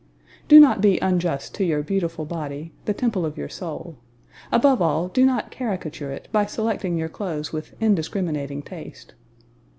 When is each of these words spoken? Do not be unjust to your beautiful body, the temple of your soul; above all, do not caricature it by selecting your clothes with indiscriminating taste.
Do 0.47 0.59
not 0.59 0.81
be 0.81 0.97
unjust 0.99 1.53
to 1.53 1.63
your 1.63 1.83
beautiful 1.83 2.25
body, 2.25 2.73
the 2.85 2.93
temple 2.95 3.23
of 3.23 3.37
your 3.37 3.49
soul; 3.49 3.97
above 4.51 4.81
all, 4.81 5.09
do 5.09 5.23
not 5.27 5.51
caricature 5.51 6.11
it 6.11 6.27
by 6.31 6.47
selecting 6.47 6.97
your 6.97 7.07
clothes 7.07 7.53
with 7.53 7.75
indiscriminating 7.79 8.63
taste. 8.63 9.13